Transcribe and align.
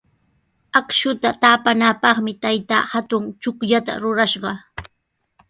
Akshuta 0.79 1.29
taapanapaqmi 1.41 2.31
taytaa 2.43 2.81
hatun 2.93 3.23
chukllata 3.41 3.93
rurashqa. 4.01 4.51